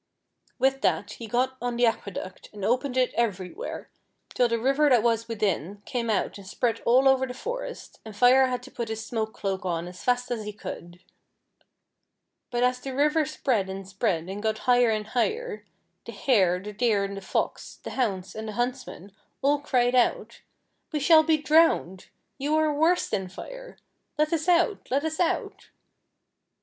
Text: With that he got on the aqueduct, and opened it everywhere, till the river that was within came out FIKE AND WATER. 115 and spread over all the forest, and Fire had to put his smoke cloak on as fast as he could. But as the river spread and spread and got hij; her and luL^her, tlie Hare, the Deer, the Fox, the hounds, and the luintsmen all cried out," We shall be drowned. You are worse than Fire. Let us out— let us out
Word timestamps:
With 0.57 0.81
that 0.81 1.11
he 1.19 1.27
got 1.27 1.57
on 1.61 1.75
the 1.75 1.85
aqueduct, 1.85 2.49
and 2.53 2.65
opened 2.65 2.97
it 2.97 3.13
everywhere, 3.13 3.91
till 4.33 4.47
the 4.47 4.57
river 4.57 4.89
that 4.89 5.03
was 5.03 5.27
within 5.27 5.83
came 5.85 6.09
out 6.09 6.35
FIKE 6.37 6.37
AND 6.37 6.37
WATER. 6.37 6.37
115 6.39 6.41
and 6.41 6.47
spread 6.47 6.89
over 6.91 7.23
all 7.23 7.27
the 7.27 7.33
forest, 7.35 7.99
and 8.03 8.15
Fire 8.15 8.47
had 8.47 8.63
to 8.63 8.71
put 8.71 8.89
his 8.89 9.05
smoke 9.05 9.31
cloak 9.35 9.63
on 9.63 9.87
as 9.87 10.03
fast 10.03 10.31
as 10.31 10.43
he 10.43 10.53
could. 10.53 11.03
But 12.49 12.63
as 12.63 12.79
the 12.79 12.95
river 12.95 13.27
spread 13.27 13.69
and 13.69 13.87
spread 13.87 14.27
and 14.27 14.41
got 14.41 14.61
hij; 14.65 14.85
her 14.85 14.89
and 14.89 15.05
luL^her, 15.05 15.65
tlie 16.07 16.13
Hare, 16.15 16.59
the 16.59 16.73
Deer, 16.73 17.07
the 17.07 17.21
Fox, 17.21 17.75
the 17.83 17.91
hounds, 17.91 18.33
and 18.33 18.47
the 18.47 18.53
luintsmen 18.53 19.11
all 19.43 19.59
cried 19.59 19.93
out," 19.93 20.41
We 20.91 20.99
shall 20.99 21.21
be 21.21 21.37
drowned. 21.37 22.07
You 22.39 22.55
are 22.57 22.73
worse 22.73 23.07
than 23.07 23.27
Fire. 23.29 23.77
Let 24.17 24.33
us 24.33 24.47
out— 24.47 24.89
let 24.89 25.05
us 25.05 25.19
out 25.19 25.69